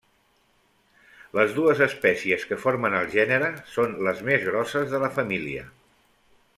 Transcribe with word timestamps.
Les 1.39 1.53
dues 1.57 1.83
espècies 1.87 2.47
que 2.53 2.59
formen 2.63 2.97
el 3.01 3.13
gènere 3.19 3.53
són 3.75 3.97
les 4.09 4.27
més 4.31 4.49
grosses 4.51 4.93
de 4.95 5.07
la 5.07 5.15
família. 5.21 5.69